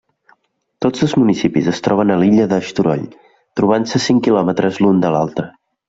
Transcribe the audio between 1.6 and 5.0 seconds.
es troben a l'illa d'Eysturoy, trobant-se a cinc quilòmetres